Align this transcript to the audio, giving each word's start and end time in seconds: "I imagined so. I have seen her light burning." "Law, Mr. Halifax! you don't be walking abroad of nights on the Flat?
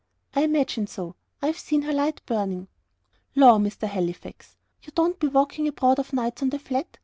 "I 0.35 0.41
imagined 0.41 0.89
so. 0.89 1.15
I 1.43 1.45
have 1.45 1.59
seen 1.59 1.83
her 1.83 1.93
light 1.93 2.25
burning." 2.25 2.69
"Law, 3.35 3.59
Mr. 3.59 3.87
Halifax! 3.87 4.55
you 4.81 4.91
don't 4.95 5.19
be 5.19 5.27
walking 5.27 5.67
abroad 5.67 5.99
of 5.99 6.11
nights 6.11 6.41
on 6.41 6.49
the 6.49 6.57
Flat? 6.57 6.97